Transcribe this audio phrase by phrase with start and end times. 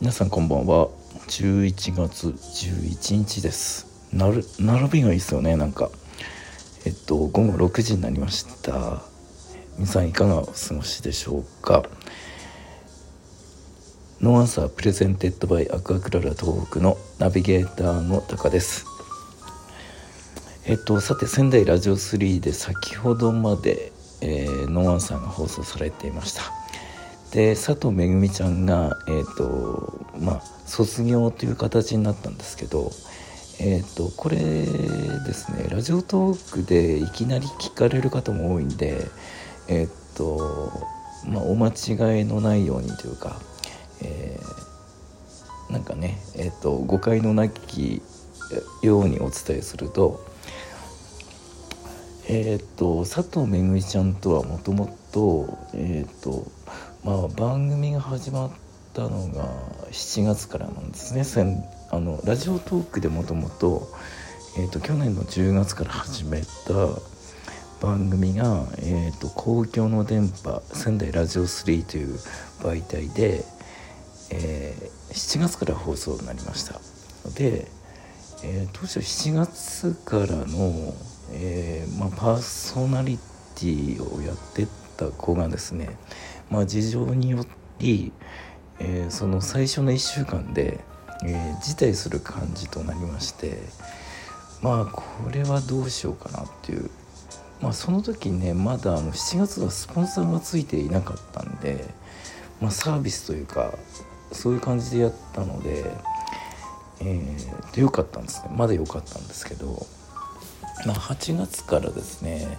[0.00, 0.90] 皆さんこんばんは。
[1.26, 3.84] 11月11日です。
[4.12, 5.90] なる並びがいいですよねなんか。
[6.86, 9.02] えっと午後6時になりました。
[9.76, 11.82] 皆さんいかがお過ごしでしょうか？
[14.20, 18.86] ノーアンサー presented by アクアクララ東北のナビゲーターのタカです。
[20.64, 23.90] えっとさて仙台ラジオ3で先ほどまで、
[24.20, 26.57] えー、ノーアンサーが放送されていました。
[27.32, 32.90] で佐藤めぐみちゃんが、えーとまあ、卒業という形になったんですけど、
[33.60, 34.44] えーと、これで
[35.34, 39.06] すねラジオトークでいきなり聞かれる方も多いんで、
[39.68, 40.70] えーと
[41.26, 43.40] まあ、お間違いのないようにというか、
[44.02, 48.00] えー、なんかね、えーと、誤解のなき
[48.82, 50.24] ようにお伝えすると,、
[52.26, 56.50] えー、と佐藤めぐみちゃんとはもともと,、えー、と
[57.04, 58.50] まあ、番組が始まっ
[58.92, 59.44] たのが
[59.90, 61.24] 7月からなんですね。
[61.90, 63.88] あのラジオトークでもともと
[64.82, 66.46] 去年の10月から始めた
[67.80, 72.18] 番組が、えーと、公共の電波仙台ラジオ3という
[72.60, 73.44] 媒体で、
[74.30, 76.74] えー、7月から放送になりました。
[77.36, 77.68] で、
[78.42, 80.94] えー、当初7月からの、
[81.32, 83.16] えーまあ、パーソナリ
[83.54, 84.66] ティをやって
[84.96, 85.96] た子がですね
[86.50, 87.44] まあ、事情によ
[87.78, 88.12] り、
[88.78, 90.80] えー、その最初の1週間で、
[91.24, 93.58] えー、辞退する感じとなりまして
[94.62, 96.90] まあこれはどうしようかなっていう。
[97.60, 101.84] まあその時ねまだあの7月はスポンサーがついていなかったんで、
[102.60, 103.74] まあ、サービスというか
[104.30, 105.90] そういう感じでやったので、
[107.00, 108.50] えー、でよかったんですね。
[108.54, 109.86] まだ良かったんですけど、
[110.86, 112.58] まあ、8月からですね、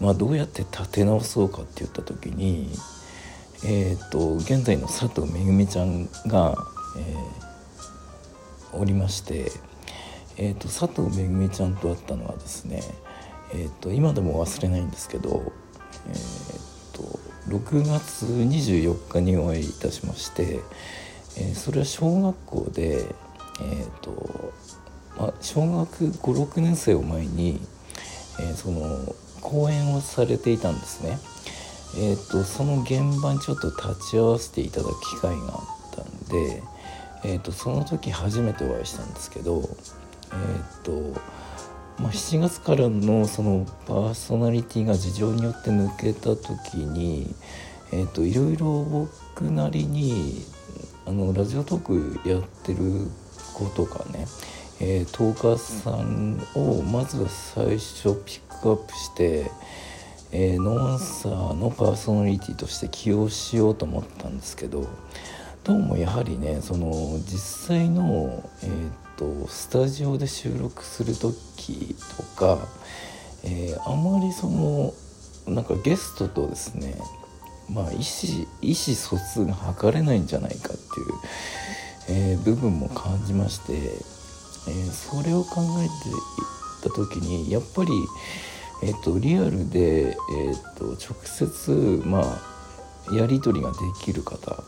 [0.00, 2.70] まあ、どうやって立て直そうかって言った時に
[3.68, 6.54] えーと、現在の佐藤めぐみちゃんが、
[6.96, 9.50] えー、おりまして、
[10.36, 12.80] えーと、佐藤めぐみちゃんと会ったのはですね、
[13.52, 15.52] えーと、今でも忘れないんですけど、
[16.08, 17.18] えー、と
[17.48, 20.60] 6月24日にお会いいたしまして、
[21.36, 24.52] えー、それは小学校で、えーと
[25.18, 27.60] まあ、小学56年生を前に、
[28.38, 31.18] えー、その講演をされていたんですね。
[31.94, 36.62] えーと、その現場にちょっと立ち会わせていただく機会があったんで、
[37.24, 39.62] えーと、その時初めてお会いしたんですけど、
[40.32, 41.20] えーと
[41.98, 47.34] まあ、7月からのそのパーソナリティが事情によって抜けた時に、
[47.92, 48.84] えー、といろいろ
[49.34, 50.44] 僕なりに
[51.06, 53.08] あのラジオトークやってる
[53.54, 54.26] 子とかね、
[54.80, 59.50] えー、トーカーさんをまずは最初ピックアップして。
[60.38, 64.86] えー、ノアンサーのパーソナリティとして起用しようと思ったんですけど
[65.64, 72.58] どうもやはりねその実際の、えーと、スタジオで収録する時とか、
[73.44, 74.92] えー、あまりその
[75.46, 76.98] なんかゲストとですね
[77.70, 80.76] まあ意思意思疎通が図れないんじゃないかっ
[82.06, 87.90] ていう、えー、部分も感じまして、えー、それを考えていった時にやっぱり
[88.82, 90.16] えっと、リアルで、えっ
[90.76, 94.62] と、直接、まあ、やり取りができる方。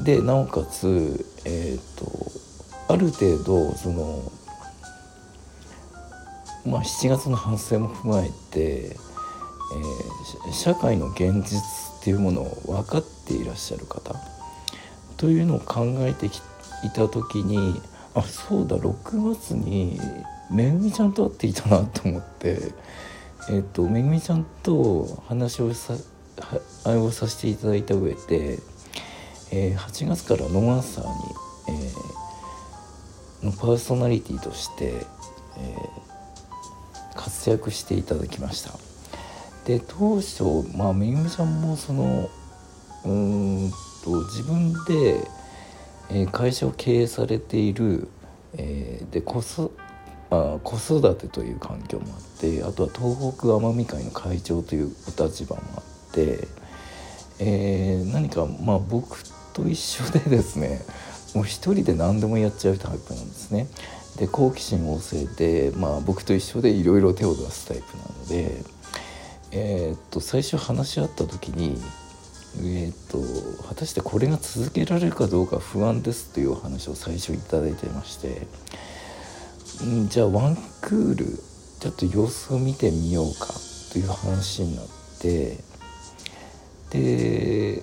[0.00, 4.32] でなおかつ、えっと、ある程度その、
[6.66, 11.60] まあ、7月の反省も踏まえて、えー、社会の現実
[12.00, 14.14] っていうものを分かっていらっしゃる方。
[15.16, 16.38] というのを考えてき
[16.84, 17.80] いた時に
[18.14, 19.98] あそうだ6月に
[20.50, 22.72] めぐみちゃんと会っていたなと思って
[23.48, 25.94] えっ、ー、とめぐみちゃんと話をさ
[26.84, 28.58] 愛をさせていただいた上で、
[29.52, 35.06] えー、8月からノーアンサーに、えー、のパーソナリティとして、
[35.58, 38.72] えー、活躍していただきました。
[39.64, 40.44] で当初
[40.76, 42.28] まあめぐみちゃんもその
[43.04, 43.70] うん
[44.04, 45.26] と自分で、
[46.10, 48.08] えー、会社を経営されている、
[48.54, 49.72] えー、でこそ
[50.62, 56.48] 子育てという環境もあってあとは東北奄美会の会長というお立場もあって、
[57.40, 59.18] えー、何かまあ僕
[59.52, 60.80] と一緒でですね
[61.34, 63.66] もう一人で何でもやっちゃうタイプなんですね。
[64.16, 68.62] で好奇心旺盛で、まあ、僕と一緒でいろいろ手を出すタイプなので、
[69.50, 71.76] えー、っと最初話し合った時に、
[72.58, 78.46] えー、っと果たしてこれが続けられるかどうか不安ですというお話を最初いただいてまして。
[79.82, 81.24] んじゃあワンクール
[81.80, 83.48] ちょっと様子を見てみようか
[83.92, 84.86] という話になっ
[85.20, 85.58] て
[86.90, 87.82] で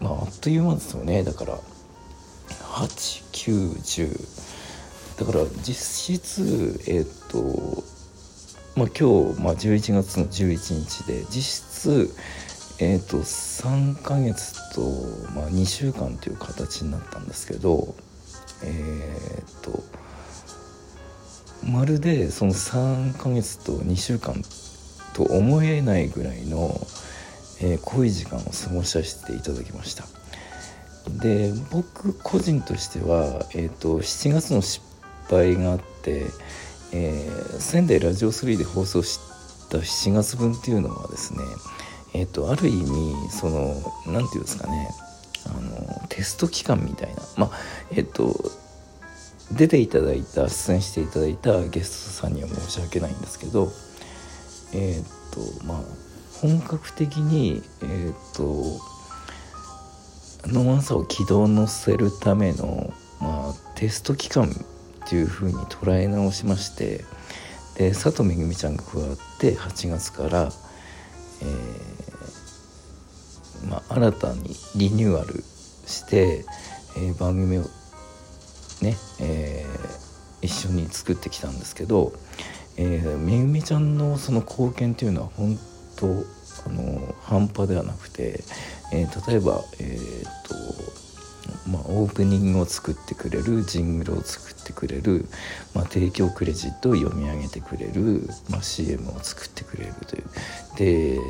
[0.00, 1.24] まああっという間ですよね。
[1.24, 1.58] だから
[2.74, 4.18] 8910
[5.18, 7.82] だから実質えっ、と
[8.76, 12.14] まあ今日、まあ、11月の11日で実質
[12.82, 14.80] えーと、3ヶ月と、
[15.34, 17.94] まあ、2週間という形になったんですけど
[18.64, 19.82] えっ、と
[21.64, 24.34] まるでその3ヶ月と2週間
[25.14, 26.80] と思えないぐらいの、
[27.60, 30.04] えー、濃い時間を過ごさせていただきました。
[31.08, 34.84] で僕個人としては、えーと、7月の失
[35.28, 36.26] 敗があって、
[36.92, 39.18] えー、仙台ラジオ3で放送し
[39.70, 41.40] た7月分っていうのはですね
[42.12, 43.74] えっ、とある意味その
[44.06, 44.90] 何て言うんですかね
[45.46, 47.50] あのテスト期間みたいなまあ
[47.92, 48.34] えっ、ー、と
[49.52, 53.68] 出ていただいた出演していただいたゲストさんには申し訳ないんですけど
[54.72, 55.82] えっ、ー、とまあ
[56.40, 58.80] 本格的にえっ、と
[60.46, 67.04] ノーアンサーを軌道乗せるための、まあ、テスト期間っていうふうに捉え直しまして
[67.76, 70.50] で佐藤めぐみちゃんが加わって8月から
[71.42, 75.42] えー、まあ、新たにリニューアル
[75.86, 76.44] して、
[76.96, 77.64] えー、番組を
[78.82, 82.12] ね、えー、一緒に作ってきたんですけど、
[82.76, 85.58] えー、めぐみちゃんのその貢献というのは本
[85.96, 88.42] 当あの半端ではなくて、
[88.92, 90.90] えー、例えば、えーと
[91.70, 95.26] まあ、オープニングを作ってくれるジングルを作ってくれる、
[95.74, 100.24] まあ、提供クレジットを読み上げてくれる、まあ、CM を作ってくれるという。
[100.76, 101.20] で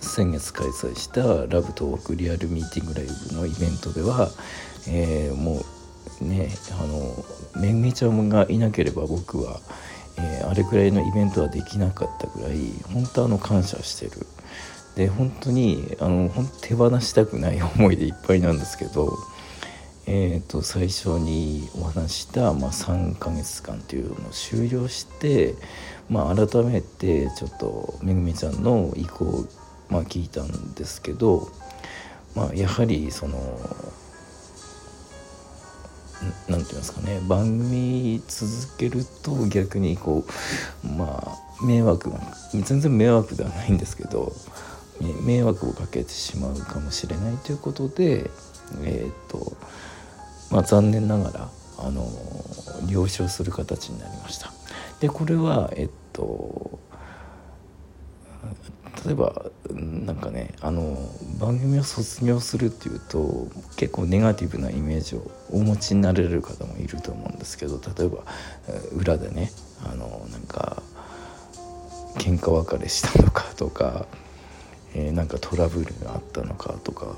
[0.00, 4.30] 先月開催した「ラブトークリアルミーティングライブ」のイベントでは、
[4.86, 5.64] えー、もう
[6.20, 7.24] ねあの
[7.60, 9.60] めぐみちゃんがいなければ僕は、
[10.18, 12.58] えー、あれくらいのイベントはできなかったぐらい
[12.92, 14.26] 本当あの感謝してる
[14.96, 19.16] で本当にあの本当手放したくない 思いでいっぱいなんですけど。
[20.08, 25.56] えーと、最初にお話した、まあ、3ヶ月間というのを終了して、
[26.08, 29.44] まあ、改めてちょっとめぐみちゃんの意向を、
[29.90, 31.48] まあ、聞いたんですけど、
[32.36, 33.36] まあ、やはりその
[36.26, 40.24] 何て言うんですかね番組続けると逆にこ
[40.84, 42.12] うまあ迷惑
[42.52, 44.32] 全然迷惑ではないんですけど
[45.24, 48.30] 迷惑をかけてしまうかもしれないということで
[48.82, 49.56] えっ、と
[50.50, 52.08] まあ、残念ながらあの
[52.88, 54.52] 了承する形になりました。
[55.00, 56.78] でこれはえっと
[59.04, 60.96] 例えばなんかねあの
[61.38, 68.24] 番組を卒業するっていうと結構ネガティブなイメージをお持ちになれる方もいると思うんですけど例えば
[68.92, 69.50] 裏でね
[69.84, 70.82] あのなんか
[72.14, 74.06] 喧嘩別れしたのかとか、
[74.94, 77.14] えー、なんかトラブルがあったのかとか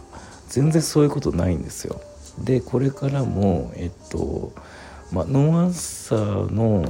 [0.48, 2.00] 全然そういうことないんですよ。
[2.42, 4.52] でこれからもえっと、
[5.12, 6.84] まあ、ノーアンサーの、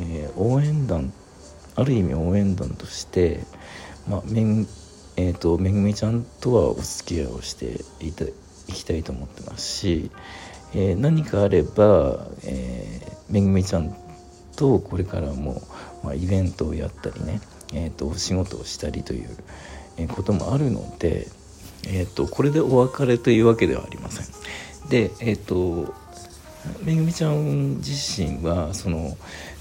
[0.00, 1.23] えー、応援団って
[1.76, 3.40] ある意味応援団として、
[4.08, 4.66] まあめん
[5.16, 8.32] えーと、めぐみちゃんとはお付き合いをしていたい
[8.72, 10.10] きたいと思ってますし、
[10.74, 13.94] えー、何かあれば、えー、めぐみちゃん
[14.56, 15.62] とこれからも、
[16.02, 17.40] まあ、イベントをやったりね、
[17.72, 19.28] えーと、お仕事をしたりという、
[19.96, 21.28] えこともあるので、
[21.86, 24.26] えーとこれでお別れというわけではありません。
[24.88, 25.94] でえ、ー、と
[26.82, 29.16] めぐみちゃん自身はその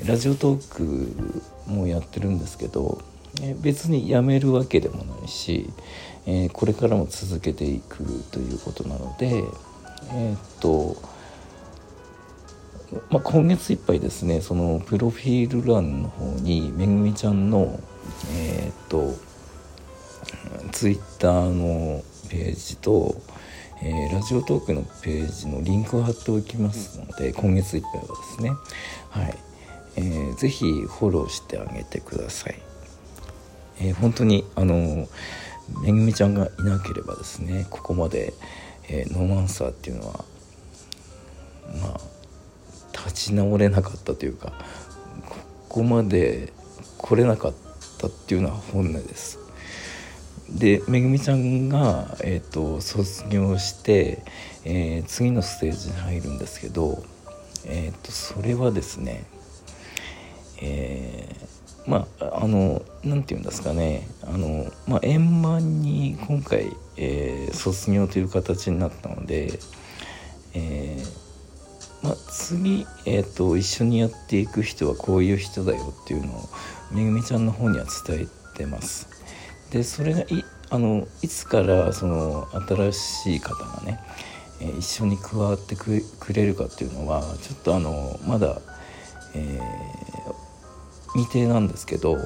[0.06, 3.02] ラジオトークもやってるんですけど
[3.62, 5.70] 別にやめるわけでもないし、
[6.26, 9.44] えー、これからも続けていくということなので
[10.12, 10.96] えっ、と
[13.10, 17.80] まあ、今月いっぱいですねそのプロフィール欄の方にめぐみちゃんの
[18.36, 19.16] えっ、と
[20.72, 23.16] ツイッターのページと
[23.82, 28.52] えー、ラジオトークのページのリンクを貼っておきますので今月いっぱいはですね。
[29.10, 29.38] はい、
[29.98, 32.56] えー、ぜひフォローしてあげてください、
[33.80, 35.08] えー、本当にあの
[35.82, 38.34] めぐみちゃんがいなければですねここまで、
[38.90, 40.26] えー、ノーマンサーっていうのは
[41.82, 42.02] まあ
[42.92, 44.54] 立ち直れなかったというか
[45.28, 45.36] こ
[45.70, 46.54] こまで
[46.98, 47.54] 来れなかっ
[47.98, 49.40] たっていうのは本音です
[50.54, 54.24] でめぐみちゃんが、えーと、卒業して、
[54.66, 57.04] えー、次のステージに入るんですけど、
[57.66, 59.26] えーと、それはですね、
[60.62, 69.60] えー、まああの何て言うんですかねあの、まあ、円満に今回、えー、卒業という形になったので、
[70.54, 76.50] えーまあ、次、えーと一緒にやっていく人はこういう人だよっていうのを
[76.92, 79.13] めぐみちゃんの方には伝えてます。
[79.74, 84.00] でそれがいあのいつからその新しい方がね、
[84.62, 88.62] えー、一緒に加わってくれるかっていうのはちょっとあのまだ、
[89.36, 89.60] え
[91.14, 92.18] 未定なんですけど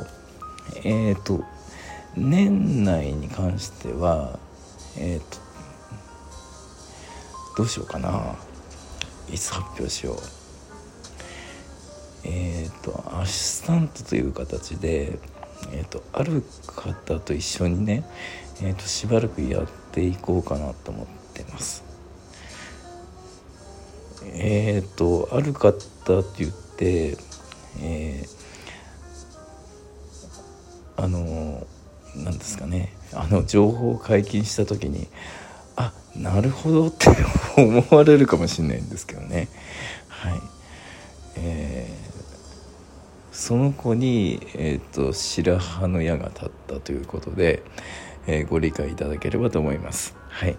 [0.83, 1.43] えっ、と
[2.17, 4.39] 年内に関しては
[4.97, 5.37] えっ、と
[7.57, 8.35] どうしようかな。
[9.31, 10.17] いつ発表しよう。
[12.25, 15.17] えっ、とアシスタントという形で
[15.71, 18.03] えーと、ある方と一緒にね、
[18.61, 21.83] えーと、しばらくやっていこうかなと思ってます。
[24.33, 27.17] えっ、ー、とある方って言って、
[27.81, 31.65] えー、あの
[32.15, 35.07] 何ですかねあの情報を解禁した時に
[35.75, 37.07] あなるほどって
[37.57, 39.47] 思われるかもしれないんですけどね
[40.07, 40.56] はい。
[43.47, 47.63] その子に、えーと、白羽の矢が立ったということで、
[48.27, 50.17] えー、ご理解いただければと思います。
[50.27, 50.57] はい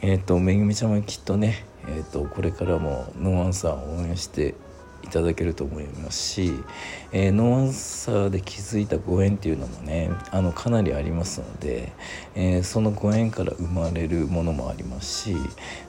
[0.00, 4.54] えーと、めぐみちゃんはきっとね、えーと、これからもノーアンサーを応援して
[5.02, 6.52] いただけると思いますし、
[7.10, 11.92] えー、ノーアンサーで気づいたご縁っていうのもねあのかなりありますので、
[12.36, 15.36] えー、そのご縁から生まれるものもありますし、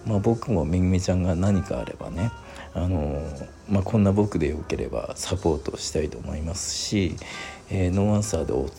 [0.08, 2.32] まあ、僕もめぐみちゃんが何かあればね
[2.76, 3.22] あの
[3.70, 7.16] まあ、こんな僕でよければサポートしたいと思いますし、
[7.70, 8.70] えー、ノーアンサーでお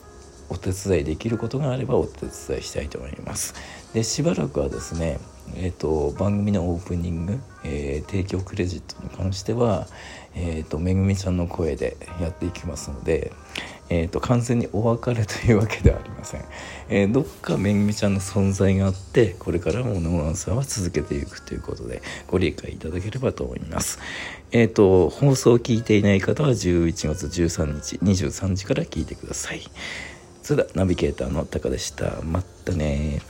[0.48, 3.54] お手伝いできることがあればお手伝いしたいと思います。
[3.94, 5.18] でしばらくはですね、
[5.54, 9.86] えーと、番組のオープニング、えー、提供クレジットに関しては、
[10.34, 13.32] えーと、めぐみちゃんの声でやっていきますので、
[13.88, 16.44] えーと、完全にお別れというわけではありません、
[16.88, 23.98] えー、どっかめぐみちゃんの存在があってこれからもノーアンサーは続けていくということでご理解いただければと思います。
[24.50, 29.62] えっ、ー、と放送を聞いていない方は11月13日23時から聞いてください。
[30.42, 32.22] それではナビゲーターのタカでした。
[32.22, 33.20] またね